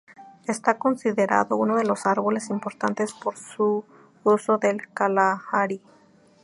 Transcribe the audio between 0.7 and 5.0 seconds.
considerado uno de los árboles importantes por su uso del